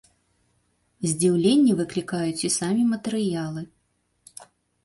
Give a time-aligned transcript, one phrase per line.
[1.11, 3.61] Здзіўленне выклікаюць і самі матэрыялы.